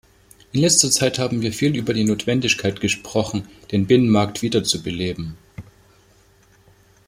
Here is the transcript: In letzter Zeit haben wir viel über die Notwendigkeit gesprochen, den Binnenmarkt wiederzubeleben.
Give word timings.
In 0.51 0.61
letzter 0.61 0.89
Zeit 0.89 1.19
haben 1.19 1.43
wir 1.43 1.53
viel 1.53 1.75
über 1.75 1.93
die 1.93 2.03
Notwendigkeit 2.05 2.81
gesprochen, 2.81 3.47
den 3.69 3.85
Binnenmarkt 3.85 4.41
wiederzubeleben. 4.41 5.37